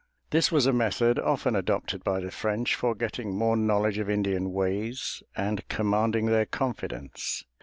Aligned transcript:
This 0.31 0.51
was 0.51 0.65
a 0.65 0.73
method 0.73 1.19
often 1.19 1.55
adopted 1.55 2.03
by 2.03 2.21
the 2.21 2.31
French 2.31 2.73
for 2.73 2.95
getting 2.95 3.35
more 3.37 3.55
knowledge 3.55 3.99
of 3.99 4.09
Indian 4.09 4.51
ways 4.51 5.21
and 5.37 5.67
commanding 5.67 6.25
their 6.25 6.47
confidence. 6.47 7.43